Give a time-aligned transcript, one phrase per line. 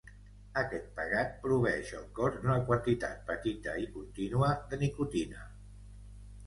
[0.61, 5.49] Aquest pegat proveeix el cos d'una quantitat petita i contínua de nicotina.